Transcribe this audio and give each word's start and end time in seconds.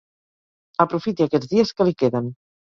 Aprofiti 0.85 1.27
aquests 1.27 1.53
dies 1.53 1.75
que 1.77 1.89
li 1.91 1.95
queden. 2.01 2.33